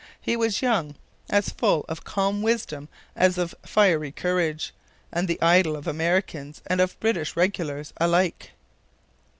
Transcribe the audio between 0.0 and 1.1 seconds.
He was young,